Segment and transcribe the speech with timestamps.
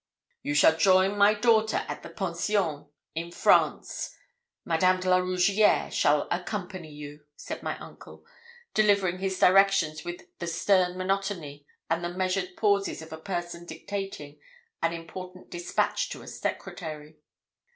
[0.41, 4.15] 'You shall join my daughter at the Pension, in France;
[4.65, 8.25] Madame de la Rougierre shall accompany you,' said my uncle,
[8.73, 14.39] delivering his directions with the stern monotony and the measured pauses of a person dictating
[14.81, 17.17] an important despatch to a secretary.'